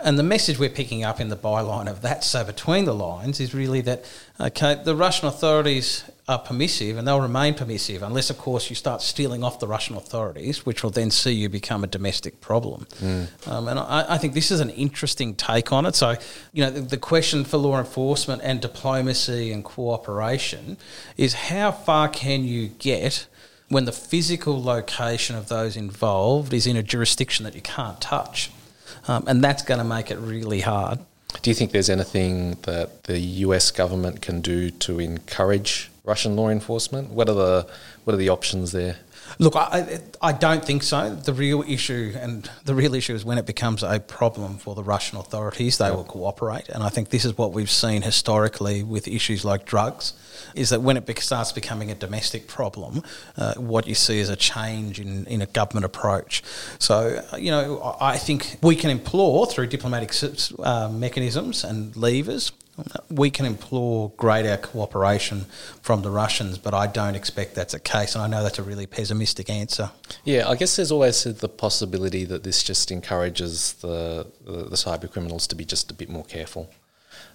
[0.00, 3.38] And the message we're picking up in the byline of that, so between the lines,
[3.38, 4.04] is really that
[4.40, 9.02] okay, the Russian authorities are permissive and they'll remain permissive unless, of course, you start
[9.02, 12.86] stealing off the Russian authorities, which will then see you become a domestic problem.
[13.46, 15.94] Um, and I, I think this is an interesting take on it.
[15.94, 16.16] So,
[16.52, 20.76] you know, the, the question for law enforcement and diplomacy and cooperation
[21.16, 23.26] is how far can you get
[23.68, 28.50] when the physical location of those involved is in a jurisdiction that you can't touch?
[29.06, 30.98] Um, and that's going to make it really hard.
[31.42, 36.48] Do you think there's anything that the US government can do to encourage Russian law
[36.48, 37.10] enforcement?
[37.10, 37.66] What are the
[38.04, 38.96] what are the options there?
[39.38, 41.14] Look, I, I don't think so.
[41.14, 44.82] The real issue, and the real issue is when it becomes a problem for the
[44.82, 46.68] Russian authorities, they will cooperate.
[46.68, 50.14] And I think this is what we've seen historically with issues like drugs,
[50.54, 53.02] is that when it starts becoming a domestic problem,
[53.36, 56.42] uh, what you see is a change in, in a government approach.
[56.78, 60.12] So, uh, you know, I I think we can implore through diplomatic
[60.58, 62.52] uh, mechanisms and levers
[63.10, 65.46] we can implore greater cooperation
[65.80, 68.14] from the Russians, but I don't expect that's the case.
[68.14, 69.90] And I know that's a really pessimistic answer.
[70.24, 75.10] Yeah, I guess there's always the possibility that this just encourages the, the, the cyber
[75.10, 76.70] criminals to be just a bit more careful.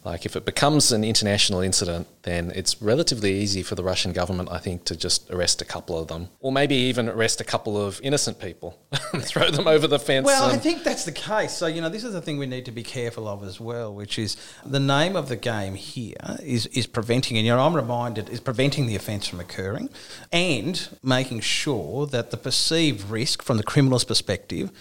[0.04, 4.50] Like if it becomes an international incident, then it's relatively easy for the Russian government,
[4.52, 7.78] I think, to just arrest a couple of them, or maybe even arrest a couple
[7.82, 8.78] of innocent people
[9.20, 10.26] throw them over the fence.
[10.26, 11.54] Well, I think that's the case.
[11.54, 13.94] So, you know, this is the thing we need to be careful of as well,
[13.94, 17.76] which is the name of the game here is, is preventing, and, you know, I'm
[17.76, 19.90] reminded, is preventing the offence from occurring
[20.32, 24.72] and making sure that the perceived risk from the criminal's perspective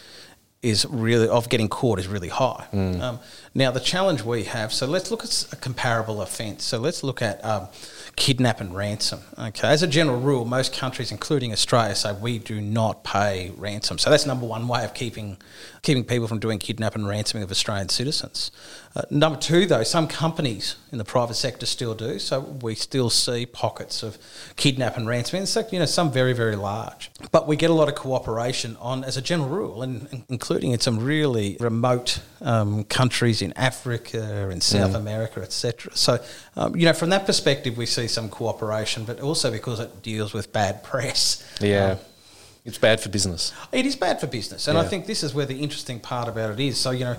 [0.61, 2.67] is really of getting caught is really high.
[3.01, 3.21] Um,
[3.55, 4.73] now the challenge we have.
[4.73, 6.65] So let's look at a comparable offence.
[6.65, 7.69] So let's look at um,
[8.17, 9.21] kidnap and ransom.
[9.39, 13.99] Okay, as a general rule, most countries, including Australia, say we do not pay ransom.
[13.99, 15.37] So that's number one way of keeping
[15.83, 18.51] keeping people from doing kidnap and ransoming of Australian citizens.
[18.99, 22.19] Uh, number two, though, some companies in the private sector still do.
[22.19, 24.19] So we still see pockets of
[24.57, 25.09] kidnap and.
[25.09, 27.11] In fact, you know, some very very large.
[27.31, 30.81] But we get a lot of cooperation on, as a general rule, and including in
[30.81, 35.97] some really remote um, countries in Africa and South America, etc.
[35.97, 36.23] So,
[36.57, 40.33] um, you know, from that perspective, we see some cooperation, but also because it deals
[40.35, 41.43] with bad press.
[41.61, 41.99] yeah, Um,
[42.65, 43.53] it's bad for business.
[43.73, 46.51] it is bad for business, and I think this is where the interesting part about
[46.51, 46.77] it is.
[46.79, 47.17] So, you know,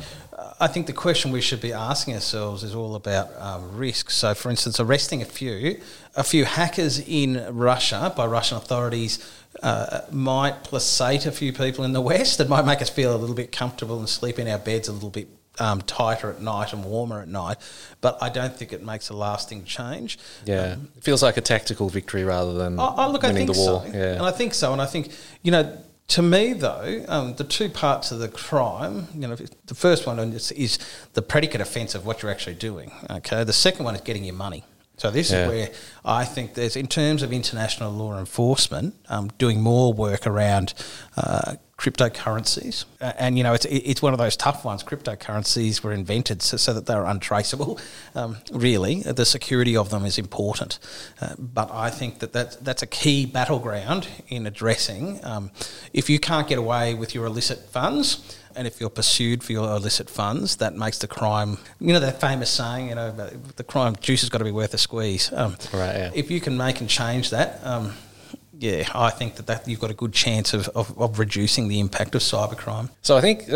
[0.61, 4.09] I think the question we should be asking ourselves is all about um, risk.
[4.11, 5.79] So, for instance, arresting a few,
[6.15, 9.19] a few hackers in Russia by Russian authorities
[9.63, 12.39] uh, might placate a few people in the West.
[12.39, 14.91] It might make us feel a little bit comfortable and sleep in our beds a
[14.93, 17.57] little bit um, tighter at night and warmer at night.
[18.01, 20.19] But I don't think it makes a lasting change.
[20.45, 23.57] Yeah, it feels like a tactical victory rather than Oh, oh, look, I winning think
[23.57, 23.83] the war.
[23.85, 23.91] so.
[23.97, 24.13] Yeah.
[24.13, 24.73] And I think so.
[24.73, 25.77] And I think, you know,
[26.09, 30.19] to me, though, um, the two parts of the crime, you know, the first one
[30.19, 30.77] is, is
[31.13, 32.91] the predicate offence of what you're actually doing.
[33.09, 33.43] Okay.
[33.43, 34.63] The second one is getting your money.
[34.97, 35.43] So this Yeah.
[35.43, 35.69] is where
[36.03, 40.73] I think there's, in terms of international law enforcement, um, doing more work around
[41.15, 44.83] uh, cryptocurrencies, Uh, and you know it's it's one of those tough ones.
[44.83, 47.79] Cryptocurrencies were invented so, so that they're untraceable.
[48.15, 50.79] Um, really, the security of them is important,
[51.21, 55.19] uh, but I think that that's, that's a key battleground in addressing.
[55.23, 55.51] Um,
[55.93, 58.35] if you can't get away with your illicit funds.
[58.55, 61.59] And if you're pursued for your illicit funds, that makes the crime.
[61.79, 63.11] You know that famous saying, you know,
[63.55, 65.31] the crime juice has got to be worth a squeeze.
[65.31, 66.11] Um, Right, yeah.
[66.15, 67.93] If you can make and change that, um,
[68.59, 71.79] yeah, I think that, that you've got a good chance of, of, of reducing the
[71.79, 72.89] impact of cybercrime.
[73.01, 73.47] So I think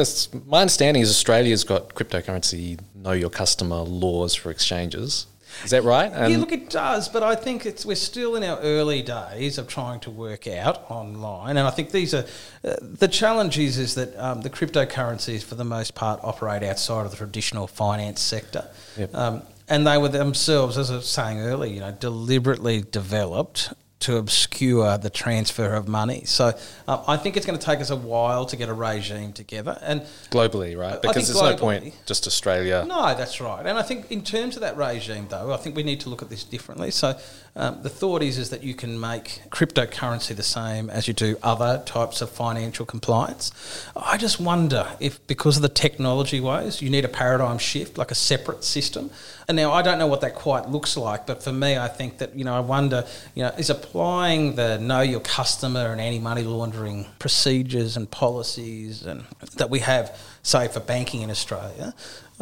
[0.47, 5.28] my understanding is Australia's got cryptocurrency know your customer laws for exchanges.
[5.64, 6.12] Is that right?
[6.12, 9.60] And yeah, look, it does, but I think it's we're still in our early days
[9.60, 12.26] of trying to work out online, and I think these are
[12.64, 17.06] uh, the challenge is is that um, the cryptocurrencies, for the most part, operate outside
[17.06, 18.68] of the traditional finance sector.
[18.97, 19.14] Yep.
[19.14, 23.74] Um, and they were themselves, as I was saying earlier, you know, deliberately developed
[24.04, 26.24] to obscure the transfer of money.
[26.26, 26.54] So
[26.88, 29.78] um, I think it's going to take us a while to get a regime together.
[29.82, 31.01] And globally, right?
[31.01, 32.86] Because there's globally, no point just Australia.
[32.88, 33.66] No, that's right.
[33.66, 36.22] And I think in terms of that regime, though, I think we need to look
[36.22, 36.91] at this differently.
[36.91, 37.18] So
[37.56, 41.38] um, the thought is is that you can make cryptocurrency the same as you do
[41.43, 43.51] other types of financial compliance.
[43.95, 48.10] I just wonder if because of the technology ways, you need a paradigm shift, like
[48.10, 49.12] a separate system.
[49.47, 52.18] And now I don't know what that quite looks like, but for me, I think
[52.18, 56.20] that you know I wonder, you know, is applying the know your customer and anti
[56.20, 59.26] money laundering procedures and policies and
[59.58, 61.93] that we have, say for banking in Australia,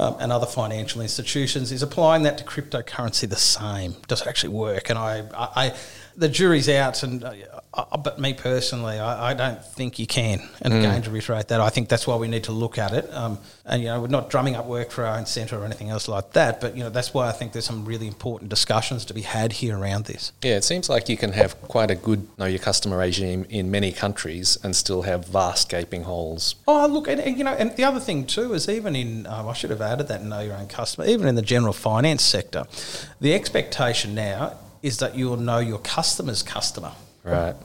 [0.02, 3.96] um, and other financial institutions, is applying that to cryptocurrency the same?
[4.08, 4.90] Does it actually work?
[4.90, 5.74] And I, I, I
[6.16, 7.34] the jury's out, and uh,
[7.74, 10.42] uh, but me personally, I, I, don't think you can.
[10.62, 10.80] And mm.
[10.80, 13.12] again, to reiterate that, I think that's why we need to look at it.
[13.14, 15.90] Um, and you know, we're not drumming up work for our own centre or anything
[15.90, 16.60] else like that.
[16.60, 19.54] But you know, that's why I think there's some really important discussions to be had
[19.54, 20.34] here around this.
[20.42, 23.72] Yeah, it seems like you can have quite a good know your customer regime in
[23.72, 26.56] many countries and still have vast gaping holes.
[26.68, 29.48] Oh, look, and, and you know, and the other thing too is even in um,
[29.48, 32.66] I should have added that know your own customer, even in the general finance sector,
[33.22, 36.92] the expectation now is that you will know your customer's customer.
[37.24, 37.56] Right.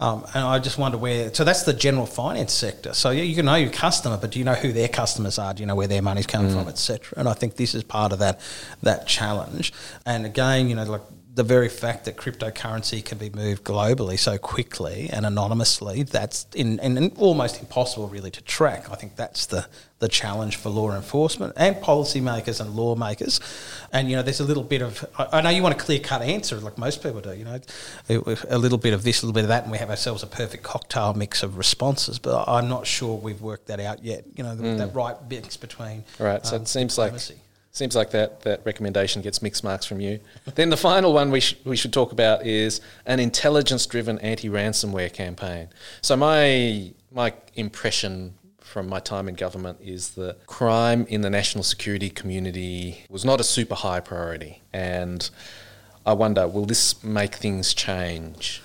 [0.00, 1.32] Um, and I just wonder where.
[1.34, 2.94] So that's the general finance sector.
[2.94, 5.52] So yeah, you can know your customer, but do you know who their customers are?
[5.52, 6.54] Do you know where their money's coming mm.
[6.54, 7.18] from, etc.
[7.18, 8.40] And I think this is part of that
[8.82, 9.74] that challenge.
[10.06, 11.02] And again, you know, like
[11.40, 16.78] the very fact that cryptocurrency can be moved globally so quickly and anonymously, that's in,
[16.80, 18.90] and almost impossible really to track.
[18.90, 19.66] I think that's the,
[20.00, 23.40] the challenge for law enforcement and policymakers and lawmakers.
[23.90, 26.20] And, you know, there's a little bit of, I know you want a clear cut
[26.20, 27.58] answer like most people do, you know,
[28.50, 30.26] a little bit of this, a little bit of that, and we have ourselves a
[30.26, 32.18] perfect cocktail mix of responses.
[32.18, 34.76] But I'm not sure we've worked that out yet, you know, mm.
[34.76, 36.04] that right mix between.
[36.18, 36.44] Right.
[36.44, 37.32] So um, it seems diplomacy.
[37.32, 37.42] like
[37.72, 40.18] Seems like that, that recommendation gets mixed marks from you.
[40.56, 44.48] then the final one we, sh- we should talk about is an intelligence driven anti
[44.48, 45.68] ransomware campaign.
[46.02, 51.64] So, my, my impression from my time in government is that crime in the national
[51.64, 54.62] security community was not a super high priority.
[54.72, 55.28] And
[56.04, 58.62] I wonder, will this make things change?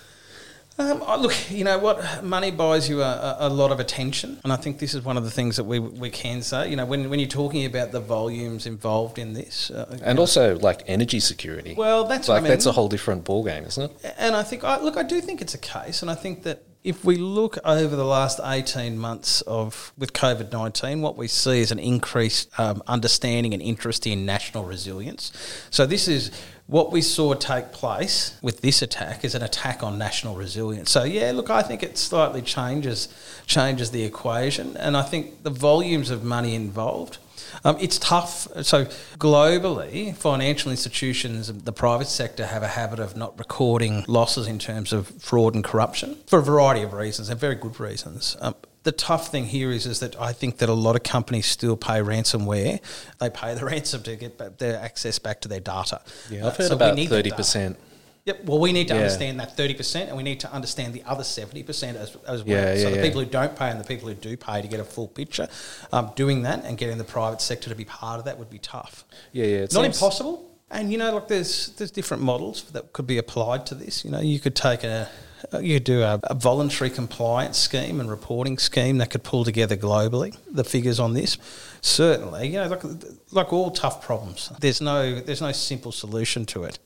[0.78, 2.24] Um, look, you know what?
[2.24, 5.24] Money buys you a, a, lot of attention, and I think this is one of
[5.24, 6.70] the things that we, we can say.
[6.70, 10.60] You know, when, when you're talking about the volumes involved in this, uh, and also
[10.60, 11.76] like energy security.
[11.78, 12.50] Well, that's like I mean.
[12.50, 14.16] that's a whole different ballgame, isn't it?
[14.18, 16.64] And I think, I, look, I do think it's a case, and I think that
[16.86, 21.60] if we look over the last 18 months of with COVID 19, what we see
[21.60, 25.32] is an increased um, understanding and interest in national resilience.
[25.72, 26.32] So, this is
[26.68, 30.90] what we saw take place with this attack is an attack on national resilience.
[30.90, 33.08] So yeah, look, I think it slightly changes
[33.46, 37.18] changes the equation, and I think the volumes of money involved.
[37.64, 38.48] Um, it's tough.
[38.64, 38.86] So
[39.18, 44.60] globally, financial institutions, and the private sector, have a habit of not recording losses in
[44.60, 48.36] terms of fraud and corruption for a variety of reasons, and very good reasons.
[48.42, 51.48] Um, the tough thing here is is that I think that a lot of companies
[51.48, 52.80] still pay ransomware.
[53.20, 56.02] They pay the ransom to get their access back to their data.
[56.30, 57.78] Yeah, I've uh, heard so about thirty percent.
[58.26, 58.46] Yep.
[58.46, 59.02] Well, we need to yeah.
[59.02, 62.44] understand that thirty percent, and we need to understand the other seventy percent as, as
[62.44, 62.58] well.
[62.58, 64.68] Yeah, yeah, so the people who don't pay and the people who do pay to
[64.68, 65.48] get a full picture,
[65.94, 68.58] um, doing that and getting the private sector to be part of that would be
[68.58, 69.06] tough.
[69.32, 69.58] Yeah, yeah.
[69.58, 69.98] It's not seems...
[69.98, 70.52] impossible.
[70.72, 74.04] And you know, like there's there's different models that could be applied to this.
[74.04, 75.08] You know, you could take a
[75.54, 79.78] uh, you do a, a, voluntary compliance scheme and reporting scheme that could pull together
[79.78, 81.38] globally the figures on this.
[81.82, 82.84] Certainly, you know, like,
[83.32, 86.80] like all tough problems, there's no there's no simple solution to it.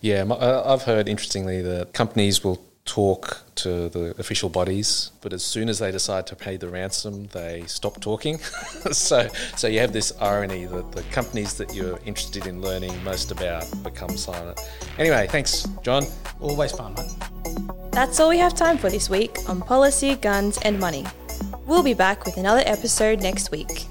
[0.00, 5.44] Yeah, uh, I've heard interestingly that companies will talk to the official bodies, but as
[5.44, 8.38] soon as they decide to pay the ransom, they stop talking.
[8.92, 13.30] so, so you have this irony that the companies that you're interested in learning most
[13.30, 14.60] about become silent.
[14.98, 16.04] Anyway, thanks, John.
[16.40, 17.92] Always fun, mate.
[17.92, 21.04] That's all we have time for this week on policy, guns, and money.
[21.66, 23.86] We'll be back with another episode next week.